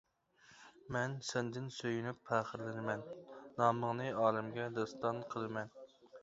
مەن 0.95 1.11
سەندىن 1.27 1.67
سۆيۈنۈپ 1.75 2.23
پەخىرلىنىمەن، 2.29 3.05
نامىڭنى 3.61 4.09
ئالەمگە 4.23 4.67
داستان 4.79 5.23
قىلىمەن. 5.37 5.73